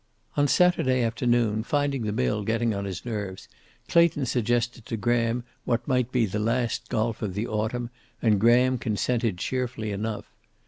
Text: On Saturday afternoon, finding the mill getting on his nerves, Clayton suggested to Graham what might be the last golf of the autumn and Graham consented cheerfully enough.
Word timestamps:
On 0.35 0.47
Saturday 0.47 1.03
afternoon, 1.03 1.61
finding 1.61 2.01
the 2.01 2.11
mill 2.11 2.41
getting 2.43 2.73
on 2.73 2.85
his 2.85 3.05
nerves, 3.05 3.47
Clayton 3.87 4.25
suggested 4.25 4.83
to 4.87 4.97
Graham 4.97 5.43
what 5.63 5.87
might 5.87 6.11
be 6.11 6.25
the 6.25 6.39
last 6.39 6.89
golf 6.89 7.21
of 7.21 7.35
the 7.35 7.45
autumn 7.45 7.91
and 8.19 8.39
Graham 8.41 8.79
consented 8.79 9.37
cheerfully 9.37 9.91
enough. 9.91 10.25